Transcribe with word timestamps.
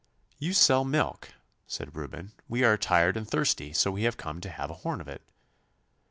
'You 0.39 0.53
sell 0.53 0.83
milk,' 0.83 1.35
said 1.67 1.95
Reuben. 1.95 2.31
'We 2.49 2.63
are 2.63 2.75
tired 2.75 3.15
and 3.15 3.29
thirsty, 3.29 3.71
so 3.71 3.91
we 3.91 4.01
have 4.01 4.17
come 4.17 4.41
to 4.41 4.49
have 4.49 4.71
a 4.71 4.81
horn 4.81 4.99
of 4.99 5.07
it. 5.07 5.21